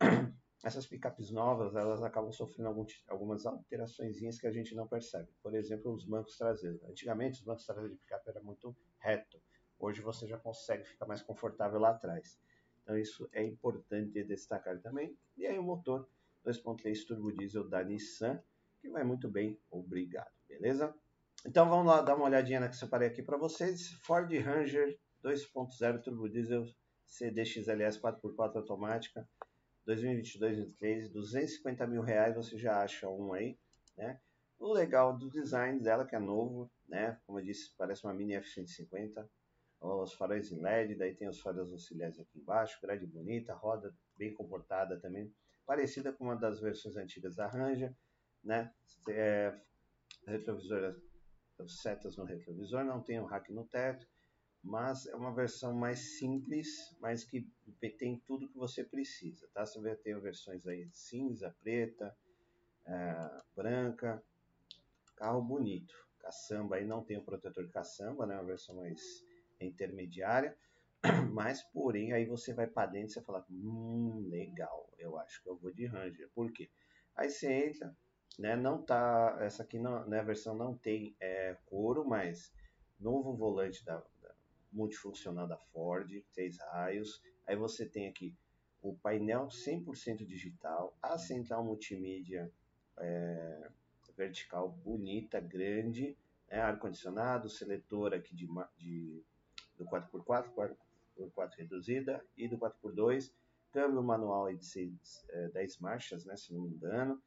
Essas 0.64 0.86
picapes 0.86 1.32
novas, 1.32 1.74
elas 1.74 2.04
acabam 2.04 2.30
sofrendo 2.30 2.86
algumas 3.08 3.44
alterações 3.44 4.16
que 4.38 4.46
a 4.46 4.52
gente 4.52 4.76
não 4.76 4.86
percebe. 4.86 5.28
Por 5.42 5.56
exemplo, 5.56 5.92
os 5.92 6.04
bancos 6.04 6.38
traseiros. 6.38 6.80
Antigamente, 6.84 7.40
os 7.40 7.44
bancos 7.44 7.66
traseiros 7.66 7.90
de 7.90 7.98
picape 7.98 8.30
eram 8.30 8.44
muito 8.44 8.76
reto. 9.00 9.41
Hoje 9.82 10.00
você 10.00 10.28
já 10.28 10.38
consegue 10.38 10.84
ficar 10.84 11.06
mais 11.06 11.22
confortável 11.22 11.80
lá 11.80 11.90
atrás. 11.90 12.38
Então 12.80 12.96
isso 12.96 13.28
é 13.32 13.42
importante 13.42 14.22
destacar 14.22 14.80
também. 14.80 15.18
E 15.36 15.44
aí 15.44 15.58
o 15.58 15.62
motor 15.64 16.08
2.3 16.46 17.04
turbo 17.04 17.32
diesel 17.32 17.68
da 17.68 17.82
Nissan, 17.82 18.40
que 18.80 18.88
vai 18.88 19.02
muito 19.02 19.28
bem, 19.28 19.58
obrigado, 19.68 20.30
beleza? 20.48 20.94
Então 21.44 21.68
vamos 21.68 21.86
lá 21.86 22.00
dar 22.00 22.14
uma 22.14 22.26
olhadinha 22.26 22.60
na 22.60 22.68
que 22.68 22.76
separei 22.76 23.08
aqui 23.08 23.24
para 23.24 23.36
vocês. 23.36 23.90
Ford 24.04 24.32
Ranger 24.32 24.96
2.0 25.24 26.00
Turbo 26.00 26.28
Diesel 26.28 26.64
CDXLS 27.04 28.00
4x4 28.00 28.54
automática 28.58 29.28
2022-2023, 29.88 31.10
250 31.10 31.86
mil 31.88 32.02
reais 32.02 32.36
você 32.36 32.56
já 32.56 32.80
acha 32.84 33.08
um 33.08 33.32
aí, 33.32 33.58
né? 33.96 34.20
O 34.60 34.72
legal 34.72 35.18
do 35.18 35.28
design 35.28 35.80
dela 35.80 36.06
que 36.06 36.14
é 36.14 36.20
novo, 36.20 36.70
né? 36.88 37.18
Como 37.26 37.40
eu 37.40 37.44
disse, 37.44 37.74
parece 37.76 38.04
uma 38.04 38.14
Mini 38.14 38.34
F-150. 38.34 39.28
Os 39.82 40.12
faróis 40.12 40.52
em 40.52 40.60
LED, 40.60 40.94
daí 40.94 41.12
tem 41.12 41.28
os 41.28 41.40
faróis 41.40 41.72
auxiliares 41.72 42.18
aqui 42.18 42.38
embaixo, 42.38 42.80
grade 42.80 43.04
bonita, 43.04 43.52
roda 43.52 43.92
bem 44.16 44.32
comportada 44.32 45.00
também, 45.00 45.34
parecida 45.66 46.12
com 46.12 46.24
uma 46.24 46.36
das 46.36 46.60
versões 46.60 46.96
antigas 46.96 47.34
da 47.34 47.48
Ranger, 47.48 47.92
né? 48.44 48.72
É, 49.08 49.58
retrovisor, 50.24 50.96
setas 51.66 52.16
no 52.16 52.24
retrovisor, 52.24 52.84
não 52.84 53.02
tem 53.02 53.18
um 53.18 53.24
rack 53.24 53.52
no 53.52 53.66
teto, 53.66 54.06
mas 54.62 55.06
é 55.06 55.16
uma 55.16 55.34
versão 55.34 55.74
mais 55.74 56.18
simples, 56.18 56.68
mas 57.00 57.24
que 57.24 57.44
tem 57.98 58.22
tudo 58.24 58.48
que 58.48 58.56
você 58.56 58.84
precisa, 58.84 59.48
tá? 59.52 59.66
Você 59.66 59.80
vai 59.80 59.96
ter 59.96 60.20
versões 60.20 60.64
aí 60.64 60.88
cinza, 60.92 61.52
preta, 61.60 62.16
é, 62.86 63.42
branca, 63.56 64.22
carro 65.16 65.42
bonito. 65.42 65.94
Caçamba 66.20 66.76
aí 66.76 66.84
não 66.84 67.02
tem 67.02 67.18
o 67.18 67.24
protetor 67.24 67.66
de 67.66 67.72
caçamba, 67.72 68.24
né? 68.26 68.36
Uma 68.36 68.44
versão 68.44 68.76
mais 68.76 69.00
intermediária, 69.64 70.56
mas 71.32 71.62
porém 71.62 72.12
aí 72.12 72.24
você 72.24 72.52
vai 72.52 72.66
para 72.66 72.90
dentro 72.90 73.10
e 73.10 73.12
você 73.12 73.22
fala, 73.22 73.44
hum, 73.50 74.26
legal, 74.28 74.90
eu 74.98 75.18
acho 75.18 75.42
que 75.42 75.48
eu 75.48 75.56
vou 75.56 75.72
de 75.72 75.86
Ranger. 75.86 76.30
Por 76.34 76.52
quê? 76.52 76.70
Aí 77.16 77.28
você 77.30 77.68
entra, 77.68 77.96
né? 78.38 78.56
Não 78.56 78.82
tá, 78.82 79.38
essa 79.40 79.62
aqui 79.62 79.78
não, 79.78 80.06
né? 80.06 80.20
A 80.20 80.24
versão 80.24 80.54
não 80.54 80.76
tem 80.76 81.16
é, 81.20 81.56
couro, 81.66 82.04
mas 82.04 82.52
novo 82.98 83.34
volante 83.34 83.84
da, 83.84 84.02
multifuncional 84.72 85.46
da 85.46 85.58
Ford, 85.58 86.10
três 86.32 86.58
raios. 86.58 87.22
Aí 87.46 87.54
você 87.54 87.86
tem 87.86 88.08
aqui 88.08 88.34
o 88.80 88.96
painel 88.96 89.48
100% 89.48 90.26
digital, 90.26 90.96
a 91.00 91.18
central 91.18 91.64
multimídia 91.64 92.50
é, 92.98 93.70
vertical 94.16 94.70
bonita, 94.70 95.40
grande, 95.40 96.16
né, 96.50 96.60
ar-condicionado, 96.60 97.48
seletor 97.48 98.14
aqui 98.14 98.34
de, 98.34 98.48
de, 98.76 99.24
do 99.82 99.90
4x4, 99.90 100.52
4x4 100.54 101.50
reduzida 101.56 102.24
e 102.36 102.48
do 102.48 102.58
4x2, 102.58 103.32
câmbio 103.72 104.02
manual 104.02 104.52
de 104.52 104.64
6, 104.64 105.24
é, 105.30 105.48
10 105.48 105.78
marchas, 105.78 106.24
né, 106.24 106.36
se 106.36 106.52
não 106.52 106.62
me 106.62 106.70
engano. 106.70 107.20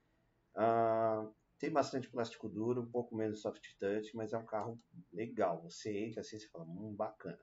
Ah, 0.56 1.28
tem 1.60 1.72
bastante 1.72 2.10
plástico 2.10 2.48
duro, 2.50 2.82
um 2.82 2.92
pouco 2.92 3.16
menos 3.16 3.42
soft 3.42 3.64
touch, 3.80 4.16
mas 4.16 4.34
é 4.34 4.38
um 4.38 4.46
carro 4.46 4.80
legal. 5.12 5.62
Você 5.64 5.98
entra 5.98 6.22
assim 6.22 6.38
e 6.38 6.48
fala, 6.50 6.66
hum, 6.66 6.94
bacana. 6.96 7.40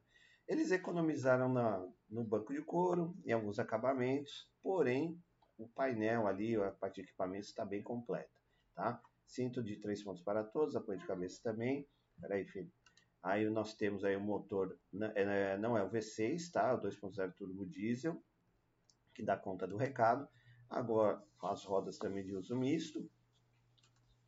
Eles 0.46 0.70
economizaram 0.70 1.48
na, 1.48 1.86
no 2.08 2.24
banco 2.24 2.52
de 2.52 2.62
couro, 2.62 3.16
em 3.24 3.32
alguns 3.32 3.58
acabamentos, 3.58 4.50
porém 4.62 5.20
o 5.56 5.68
painel 5.68 6.26
ali, 6.26 6.56
a 6.56 6.70
parte 6.72 6.96
de 6.96 7.02
equipamentos 7.02 7.48
está 7.48 7.64
bem 7.64 7.82
completa, 7.82 8.30
tá? 8.74 9.00
Cinto 9.26 9.62
de 9.62 9.76
três 9.76 10.02
pontos 10.02 10.22
para 10.22 10.44
todos, 10.44 10.76
apoio 10.76 10.98
de 10.98 11.06
cabeça 11.06 11.40
também. 11.42 11.88
Peraí, 12.20 12.44
filho. 12.44 12.70
Aí 13.22 13.48
nós 13.48 13.74
temos 13.74 14.04
aí 14.04 14.16
o 14.16 14.20
motor, 14.20 14.76
é, 15.14 15.56
não 15.56 15.78
é 15.78 15.84
o 15.84 15.90
V6, 15.90 16.50
tá? 16.50 16.74
O 16.74 16.80
2.0 16.80 17.32
turbo 17.34 17.64
diesel, 17.64 18.20
que 19.14 19.22
dá 19.22 19.36
conta 19.36 19.66
do 19.66 19.76
recado. 19.76 20.28
Agora, 20.68 21.22
as 21.42 21.64
rodas 21.64 21.98
também 21.98 22.24
de 22.24 22.34
uso 22.34 22.56
misto, 22.56 23.08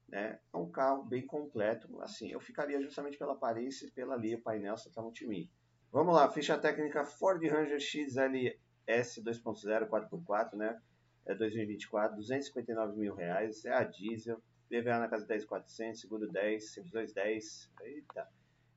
né? 0.08 0.38
É 0.52 0.56
um 0.56 0.70
carro 0.70 1.02
bem 1.02 1.26
completo. 1.26 2.00
Assim, 2.00 2.30
eu 2.30 2.38
ficaria 2.38 2.80
justamente 2.80 3.18
pela 3.18 3.32
aparência 3.32 3.86
e 3.86 3.90
pela 3.90 4.16
o 4.16 4.42
painel 4.42 4.76
central 4.76 5.06
multimídia. 5.06 5.50
Vamos 5.90 6.14
lá, 6.14 6.30
ficha 6.30 6.56
técnica 6.58 7.04
Ford 7.04 7.42
Ranger 7.44 7.80
XLS 7.80 9.22
2.0 9.22 9.88
4x4, 9.88 10.54
né? 10.54 10.80
É 11.26 11.34
2024, 11.34 12.16
259 12.16 12.98
mil 12.98 13.14
reais, 13.14 13.64
é 13.64 13.72
a 13.72 13.82
diesel, 13.82 14.42
PVA 14.68 14.98
na 14.98 15.08
casa 15.08 15.26
10.400, 15.26 15.94
seguro 15.94 16.30
10, 16.30 16.72
servidores 16.72 17.12
10, 17.12 17.70
eita. 17.82 18.28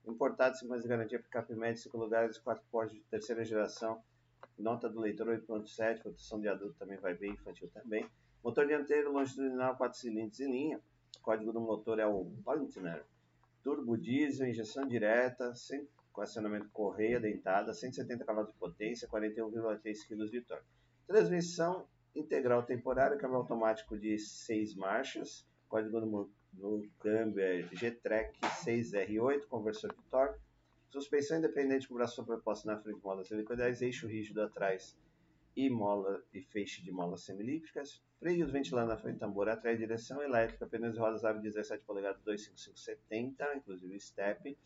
Importado, 0.08 0.58
5 0.58 0.72
anos 0.72 0.84
de 0.84 0.90
garantia, 0.90 1.20
picape 1.20 1.54
médio, 1.54 1.82
5 1.82 1.98
lugares, 1.98 2.38
4 2.38 2.64
portas 2.72 2.96
de 2.96 3.04
terceira 3.04 3.44
geração, 3.44 4.02
nota 4.58 4.90
do 4.90 5.02
leitor 5.02 5.28
8.7, 5.28 6.02
proteção 6.02 6.40
de 6.40 6.48
adulto 6.48 6.76
também 6.80 6.98
vai 6.98 7.14
bem, 7.14 7.32
infantil 7.32 7.70
também. 7.74 8.10
Motor 8.42 8.66
dianteiro 8.66 9.12
longitudinal 9.12 9.76
4 9.76 10.00
cilindros 10.00 10.40
em 10.40 10.50
linha, 10.50 10.82
código 11.22 11.52
do 11.52 11.60
motor 11.60 12.00
é 12.00 12.08
o 12.08 12.24
Bantner. 12.24 13.06
Turbo 13.62 13.98
diesel, 13.98 14.48
injeção 14.48 14.88
direta, 14.88 15.54
sem, 15.54 15.86
com 16.14 16.22
acionamento 16.22 16.70
correia 16.70 17.20
dentada, 17.20 17.74
170 17.74 18.24
cavalos 18.24 18.52
de 18.52 18.58
potência, 18.58 19.10
41,3 19.10 20.08
kg 20.08 20.32
de 20.32 20.42
torque. 20.42 20.66
Transmissão 21.06 21.86
integral 22.16 22.64
temporária, 22.64 23.18
câmbio 23.18 23.38
automático 23.38 23.98
de 23.98 24.18
6 24.18 24.76
marchas, 24.76 25.46
código 25.68 26.00
do, 26.00 26.32
do 26.58 26.88
câmbio 27.00 27.42
é 27.42 27.62
G-Trek 27.72 28.40
6R8, 28.42 29.48
conversor 29.48 29.94
de 29.94 30.02
torque. 30.10 30.40
Suspensão 30.90 31.38
independente 31.38 31.88
com 31.88 31.96
braço 31.96 32.16
sobreposto 32.16 32.66
na 32.66 32.78
frente, 32.78 33.04
molas 33.04 33.30
helicoidais, 33.30 33.82
eixo 33.82 34.08
rígido 34.08 34.42
atrás 34.42 34.98
e 35.56 35.70
mola 35.70 36.24
e 36.34 36.42
feixe 36.42 36.82
de 36.84 36.92
molas 36.92 37.24
semilípticas, 37.24 38.02
freios 38.20 38.52
ventilando 38.52 38.90
na 38.90 38.98
frente, 38.98 39.20
tambor 39.20 39.50
atrás, 39.50 39.78
direção 39.78 40.22
elétrica, 40.22 40.68
pneus 40.68 40.96
e 40.96 41.00
rodas 41.00 41.26
aro 41.26 41.42
17 41.42 41.84
polegadas 41.84 42.22
25570, 42.22 43.56
inclusive 43.56 44.00
step. 44.00 44.58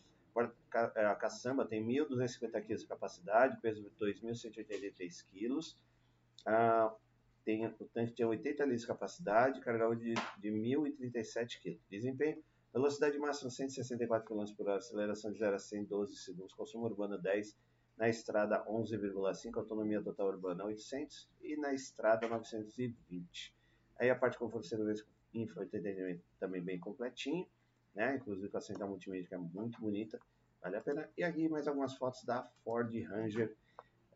É, 0.96 1.06
a 1.06 1.16
caçamba 1.16 1.66
tem 1.66 1.86
1.250 1.86 2.52
kg 2.62 2.76
de 2.76 2.88
capacidade, 2.88 3.60
peso 3.62 3.82
de 3.82 3.90
2.183 3.90 5.26
kg. 5.26 6.96
Tem, 7.44 7.66
o 7.66 7.90
tanque 7.94 8.14
tem 8.14 8.26
80 8.26 8.64
litros 8.64 8.82
de 8.82 8.88
capacidade, 8.88 9.62
carga 9.62 9.96
de, 9.96 10.14
de 10.38 10.50
1.037 10.50 11.62
kg. 11.62 11.80
Desempenho, 11.90 12.44
velocidade 12.74 13.18
máxima 13.18 13.50
164 13.50 14.28
km 14.28 14.46
por 14.56 14.68
hora, 14.68 14.78
aceleração 14.78 15.32
de 15.32 15.40
0 15.40 15.56
a 15.56 15.60
100 15.60 15.86
12 15.86 16.16
segundos, 16.18 16.54
consumo 16.54 16.86
urbano 16.86 17.18
10 17.18 17.58
na 17.98 18.10
estrada 18.10 18.66
11,5, 18.66 19.58
autonomia 19.58 20.02
total 20.02 20.28
urbana 20.28 20.64
800 20.66 21.30
e 21.42 21.56
na 21.56 21.74
estrada 21.74 22.28
920. 22.28 23.56
Aí 24.00 24.10
a 24.10 24.16
parte 24.16 24.40
conforto 24.40 24.66
serviço 24.66 25.08
infra 25.34 25.64
entretenimento 25.64 26.24
também 26.40 26.62
bem 26.64 26.80
completinho, 26.80 27.48
né? 27.94 28.16
Inclusive 28.16 28.50
com 28.50 28.58
a 28.58 28.62
central 28.62 28.90
multimídia 28.90 29.28
que 29.28 29.36
é 29.36 29.38
muito 29.38 29.80
bonita, 29.80 30.20
vale 30.62 30.78
a 30.78 30.82
pena. 30.82 31.10
E 31.16 31.24
aqui 31.24 31.48
mais 31.48 31.68
algumas 31.68 31.96
fotos 31.96 32.24
da 32.24 32.44
Ford 32.64 32.92
Ranger 33.04 33.56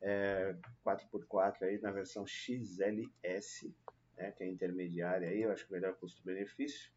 é, 0.05 0.55
4x4 0.85 1.63
aí 1.63 1.81
na 1.81 1.89
versão 1.89 2.27
XLS, 2.27 3.73
né? 4.15 4.31
Que 4.31 4.43
é 4.43 4.47
intermediária 4.47 5.27
aí, 5.27 5.41
eu 5.41 5.51
acho 5.51 5.65
que 5.65 5.73
melhor 5.73 5.95
custo-benefício, 5.95 6.91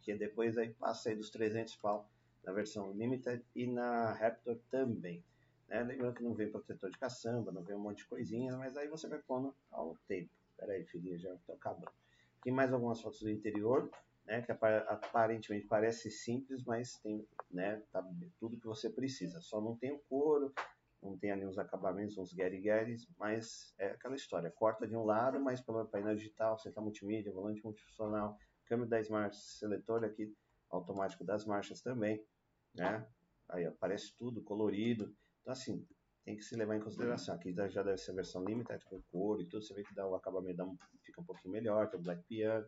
que 0.00 0.14
depois 0.14 0.56
aí 0.56 0.72
passa 0.72 1.10
aí 1.10 1.16
dos 1.16 1.28
300 1.28 1.76
pau 1.76 2.10
na 2.42 2.52
versão 2.52 2.92
Limited 2.92 3.44
e 3.54 3.66
na 3.66 4.12
Raptor 4.14 4.58
também. 4.70 5.22
Né? 5.68 5.82
Lembrando 5.82 6.14
que 6.14 6.22
não 6.22 6.34
vem 6.34 6.50
protetor 6.50 6.90
de 6.90 6.98
caçamba, 6.98 7.52
não 7.52 7.62
vem 7.62 7.76
um 7.76 7.80
monte 7.80 7.98
de 7.98 8.06
coisinha, 8.06 8.56
mas 8.56 8.76
aí 8.76 8.88
você 8.88 9.06
vai 9.06 9.18
pondo 9.18 9.54
ao 9.70 9.94
tempo. 10.08 10.30
Pera 10.56 10.72
aí, 10.72 10.84
filhinha, 10.84 11.18
já 11.18 11.34
estou 11.34 11.54
acabando. 11.54 11.92
Aqui 12.40 12.50
mais 12.50 12.72
algumas 12.72 13.00
fotos 13.00 13.20
do 13.20 13.30
interior, 13.30 13.90
né? 14.24 14.40
Que 14.42 14.52
aparentemente 14.52 15.66
parece 15.66 16.10
simples, 16.10 16.64
mas 16.64 16.98
tem 16.98 17.26
né, 17.50 17.82
tá 17.92 18.06
tudo 18.38 18.58
que 18.58 18.66
você 18.66 18.88
precisa. 18.88 19.40
Só 19.40 19.60
não 19.60 19.76
tem 19.76 19.92
o 19.92 19.98
couro, 20.08 20.52
não 21.14 21.18
tem 21.18 21.30
ali 21.30 21.46
uns 21.46 21.58
acabamentos, 21.58 22.18
uns 22.18 22.34
gueri-gueris, 22.34 23.06
mas 23.16 23.72
é 23.78 23.86
aquela 23.86 24.16
história. 24.16 24.50
Corta 24.50 24.86
de 24.86 24.96
um 24.96 25.04
lado, 25.04 25.40
mas 25.40 25.60
pelo 25.60 25.86
painel 25.86 26.16
digital, 26.16 26.58
central 26.58 26.84
multimídia, 26.84 27.32
volante 27.32 27.62
multifuncional, 27.64 28.36
câmbio 28.66 28.86
10 28.86 29.08
marchas, 29.08 29.58
seletor 29.58 30.04
aqui 30.04 30.34
automático 30.70 31.24
das 31.24 31.46
marchas 31.46 31.80
também, 31.80 32.20
né? 32.74 33.06
Aí 33.48 33.64
aparece 33.64 34.14
tudo 34.16 34.42
colorido. 34.42 35.14
Então, 35.40 35.52
assim, 35.52 35.86
tem 36.24 36.36
que 36.36 36.42
se 36.42 36.56
levar 36.56 36.76
em 36.76 36.80
consideração. 36.80 37.34
Aqui 37.34 37.54
já 37.70 37.82
deve 37.82 37.98
ser 37.98 38.10
a 38.10 38.14
versão 38.14 38.44
limited 38.44 38.84
com 38.86 39.00
cor 39.12 39.40
e 39.40 39.46
tudo. 39.46 39.62
Você 39.62 39.72
vê 39.72 39.84
que 39.84 39.94
dá, 39.94 40.06
o 40.08 40.16
acabamento 40.16 40.56
dá 40.56 40.64
um, 40.64 40.76
fica 41.04 41.20
um 41.20 41.24
pouquinho 41.24 41.52
melhor, 41.52 41.88
tem 41.88 42.00
o 42.00 42.02
Black 42.02 42.24
Piano. 42.24 42.66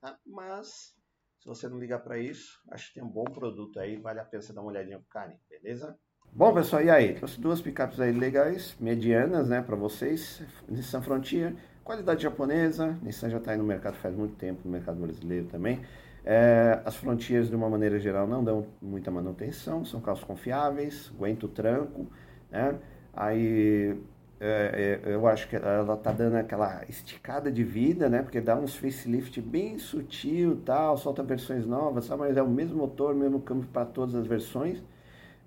Tá? 0.00 0.18
Mas, 0.26 0.96
se 1.38 1.46
você 1.46 1.68
não 1.68 1.78
ligar 1.78 2.00
para 2.00 2.18
isso, 2.18 2.60
acho 2.72 2.88
que 2.88 2.94
tem 2.94 3.04
um 3.04 3.12
bom 3.12 3.24
produto 3.24 3.78
aí. 3.78 4.00
Vale 4.00 4.18
a 4.18 4.24
pena 4.24 4.42
você 4.42 4.52
dar 4.52 4.62
uma 4.62 4.70
olhadinha 4.70 4.98
com 4.98 5.04
carinho, 5.04 5.40
beleza? 5.48 5.96
Bom, 6.36 6.52
pessoal, 6.52 6.82
e 6.82 6.90
aí? 6.90 7.14
Trouxe 7.14 7.40
duas 7.40 7.60
picapes 7.60 8.00
aí 8.00 8.10
legais, 8.10 8.74
medianas, 8.80 9.48
né, 9.48 9.62
para 9.62 9.76
vocês. 9.76 10.42
Nissan 10.68 11.00
Frontier, 11.00 11.54
qualidade 11.84 12.24
japonesa. 12.24 12.98
Nissan 13.02 13.30
já 13.30 13.38
está 13.38 13.52
aí 13.52 13.56
no 13.56 13.62
mercado 13.62 13.94
faz 13.98 14.16
muito 14.16 14.34
tempo, 14.34 14.62
no 14.64 14.72
mercado 14.72 14.98
brasileiro 14.98 15.46
também. 15.46 15.82
É, 16.24 16.80
as 16.84 16.96
Frontiers, 16.96 17.48
de 17.48 17.54
uma 17.54 17.70
maneira 17.70 18.00
geral, 18.00 18.26
não 18.26 18.42
dão 18.42 18.66
muita 18.82 19.12
manutenção, 19.12 19.84
são 19.84 20.00
carros 20.00 20.24
confiáveis, 20.24 21.12
aguentam 21.14 21.48
o 21.48 21.52
tranco, 21.52 22.08
né? 22.50 22.80
Aí 23.12 23.96
é, 24.40 25.00
é, 25.04 25.14
eu 25.14 25.28
acho 25.28 25.48
que 25.48 25.54
ela 25.54 25.96
tá 25.96 26.10
dando 26.10 26.34
aquela 26.34 26.82
esticada 26.88 27.48
de 27.52 27.62
vida, 27.62 28.08
né? 28.08 28.22
Porque 28.22 28.40
dá 28.40 28.56
uns 28.56 28.74
facelift 28.74 29.40
bem 29.40 29.78
sutil 29.78 30.60
tal, 30.64 30.96
solta 30.96 31.22
versões 31.22 31.64
novas, 31.64 32.06
sabe? 32.06 32.22
mas 32.22 32.36
é 32.36 32.42
o 32.42 32.50
mesmo 32.50 32.78
motor, 32.78 33.14
mesmo 33.14 33.40
câmbio 33.40 33.68
para 33.72 33.86
todas 33.86 34.16
as 34.16 34.26
versões. 34.26 34.82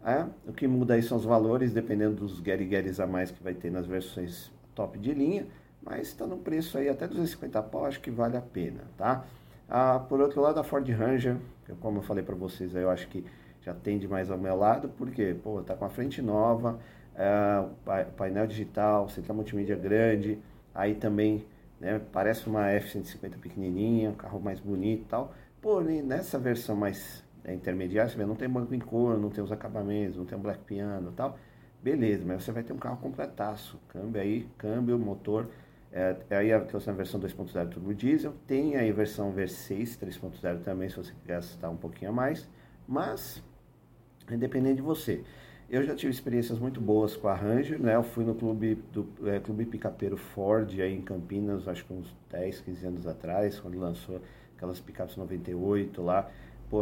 É? 0.07 0.25
O 0.47 0.53
que 0.53 0.65
muda 0.69 0.93
aí 0.93 1.03
são 1.03 1.17
os 1.17 1.25
valores, 1.25 1.73
dependendo 1.73 2.15
dos 2.15 2.39
Gary 2.39 2.69
a 2.97 3.05
mais 3.05 3.29
que 3.29 3.43
vai 3.43 3.53
ter 3.53 3.69
nas 3.69 3.85
versões 3.85 4.49
top 4.73 4.97
de 4.97 5.13
linha, 5.13 5.45
mas 5.83 6.07
está 6.07 6.25
no 6.25 6.37
preço 6.37 6.77
aí 6.77 6.87
até 6.87 7.05
250 7.05 7.61
pau, 7.63 7.83
acho 7.83 7.99
que 7.99 8.09
vale 8.09 8.37
a 8.37 8.41
pena, 8.41 8.83
tá? 8.97 9.25
Ah, 9.67 9.99
por 9.99 10.21
outro 10.21 10.39
lado, 10.39 10.61
a 10.61 10.63
Ford 10.63 10.87
Ranger, 10.89 11.35
que 11.65 11.73
como 11.73 11.97
eu 11.97 12.01
falei 12.03 12.23
para 12.23 12.35
vocês, 12.35 12.73
aí, 12.73 12.83
eu 12.83 12.89
acho 12.89 13.09
que 13.09 13.25
já 13.61 13.73
tende 13.73 14.07
mais 14.07 14.31
ao 14.31 14.37
meu 14.37 14.55
lado, 14.55 14.87
porque, 14.97 15.35
pô, 15.43 15.61
tá 15.61 15.75
com 15.75 15.83
a 15.83 15.89
frente 15.89 16.21
nova, 16.21 16.79
é, 17.13 18.05
painel 18.15 18.47
digital, 18.47 19.09
central 19.09 19.35
multimídia 19.35 19.75
grande, 19.75 20.39
aí 20.73 20.95
também, 20.95 21.45
né, 21.81 21.99
parece 22.13 22.47
uma 22.47 22.69
F-150 22.69 23.39
pequenininha, 23.41 24.11
um 24.11 24.15
carro 24.15 24.39
mais 24.39 24.61
bonito 24.61 25.01
e 25.01 25.05
tal, 25.09 25.33
porém, 25.61 26.01
nessa 26.01 26.39
versão 26.39 26.77
mais 26.77 27.26
é, 27.47 27.53
intermediária, 27.53 28.11
você 28.11 28.17
vê, 28.17 28.25
não 28.25 28.35
tem 28.35 28.49
banco 28.49 28.75
em 28.75 28.79
cor, 28.79 29.17
não 29.17 29.29
tem 29.29 29.43
os 29.43 29.51
acabamentos, 29.51 30.17
não 30.17 30.25
tem 30.25 30.37
um 30.37 30.41
black 30.41 30.59
piano 30.65 31.09
e 31.09 31.13
tal, 31.13 31.39
beleza, 31.81 32.23
mas 32.25 32.43
você 32.43 32.51
vai 32.51 32.61
ter 32.61 32.73
um 32.73 32.77
carro 32.77 32.97
completaço, 32.97 33.79
câmbio 33.87 34.21
aí, 34.21 34.47
câmbio, 34.57 34.99
motor, 34.99 35.47
é, 35.91 36.17
aí 36.29 36.49
eu 36.49 36.65
trouxe 36.65 36.89
a 36.89 36.93
versão 36.93 37.19
2.0 37.19 37.69
turbo 37.69 37.93
diesel, 37.95 38.33
tem 38.45 38.75
aí 38.75 38.89
a 38.89 38.93
versão 38.93 39.33
V6 39.33 39.97
3.0 39.97 40.61
também, 40.61 40.89
se 40.89 40.97
você 40.97 41.13
gastar 41.25 41.69
um 41.69 41.77
pouquinho 41.77 42.11
a 42.11 42.13
mais, 42.13 42.47
mas 42.85 43.41
independente 44.29 44.75
de 44.75 44.81
você. 44.81 45.23
Eu 45.69 45.83
já 45.83 45.93
tive 45.93 46.11
experiências 46.11 46.59
muito 46.59 46.79
boas 46.79 47.17
com 47.17 47.27
a 47.27 47.33
Ranger, 47.33 47.81
né? 47.81 47.95
Eu 47.95 48.03
fui 48.03 48.23
no 48.23 48.33
clube 48.33 48.75
do 48.93 49.05
é, 49.25 49.37
clube 49.39 49.65
picapeiro 49.65 50.15
Ford 50.15 50.79
aí 50.79 50.93
em 50.93 51.01
Campinas, 51.01 51.67
acho 51.67 51.83
que 51.83 51.93
uns 51.93 52.15
10, 52.29 52.61
15 52.61 52.87
anos 52.87 53.07
atrás, 53.07 53.59
quando 53.59 53.77
lançou 53.77 54.21
aquelas 54.55 54.79
picapes 54.79 55.17
98 55.17 56.01
lá. 56.01 56.29
Pô, 56.69 56.81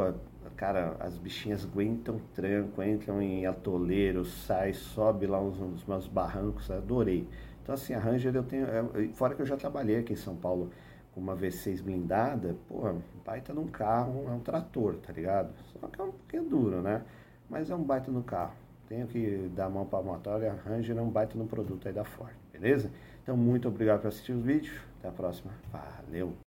cara, 0.56 0.96
as 1.00 1.18
bichinhas 1.18 1.64
aguentam 1.64 2.20
tranco, 2.34 2.82
entram 2.82 3.22
em 3.22 3.46
atoleiro, 3.46 4.26
sai, 4.26 4.74
sobe 4.74 5.28
lá 5.28 5.40
uns, 5.40 5.60
uns 5.60 5.86
meus 5.86 6.08
barrancos, 6.08 6.72
adorei. 6.72 7.28
Então, 7.62 7.76
assim, 7.76 7.94
a 7.94 8.00
Ranger 8.00 8.36
eu 8.36 8.44
tenho. 8.44 8.66
É, 8.66 9.08
fora 9.14 9.36
que 9.36 9.42
eu 9.42 9.46
já 9.46 9.58
trabalhei 9.58 9.98
aqui 9.98 10.14
em 10.14 10.16
São 10.16 10.36
Paulo 10.36 10.72
com 11.14 11.22
uma 11.22 11.36
V6 11.36 11.82
blindada, 11.82 12.56
pô, 12.68 12.94
baita 13.26 13.54
num 13.54 13.68
carro, 13.68 14.26
é 14.28 14.32
um 14.32 14.40
trator, 14.40 14.96
tá 14.96 15.14
ligado? 15.14 15.54
Só 15.72 15.88
que 15.88 16.02
é 16.02 16.04
um 16.04 16.12
pouquinho 16.12 16.44
duro, 16.44 16.82
né? 16.82 17.04
Mas 17.50 17.70
é 17.70 17.76
um 17.76 17.84
baita 17.84 18.12
no 18.12 18.24
carro. 18.24 18.54
Tenho 18.88 19.08
que 19.08 19.50
dar 19.56 19.66
a 19.66 19.70
mão 19.70 19.86
para 19.86 20.00
a 20.00 20.04
motor, 20.04 20.44
a 20.44 20.54
Ranger 20.54 20.98
é 20.98 21.02
um 21.02 21.10
baita 21.10 21.38
no 21.38 21.48
produto 21.48 21.88
aí 21.88 21.94
da 21.94 22.04
Ford, 22.04 22.34
beleza? 22.52 22.92
Então, 23.24 23.36
muito 23.36 23.68
obrigado 23.68 24.02
por 24.02 24.10
assistir 24.10 24.34
os 24.34 24.44
vídeos. 24.44 24.78
Até 25.00 25.08
a 25.08 25.12
próxima. 25.12 25.52
Valeu! 25.72 26.45